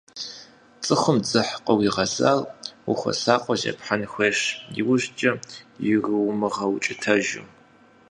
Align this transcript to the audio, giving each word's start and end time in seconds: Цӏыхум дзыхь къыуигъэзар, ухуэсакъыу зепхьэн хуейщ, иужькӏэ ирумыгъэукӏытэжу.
Цӏыхум 0.85 1.17
дзыхь 1.23 1.53
къыуигъэзар, 1.65 2.39
ухуэсакъыу 2.91 3.59
зепхьэн 3.61 4.01
хуейщ, 4.11 4.39
иужькӏэ 4.79 5.31
ирумыгъэукӏытэжу. 5.89 7.43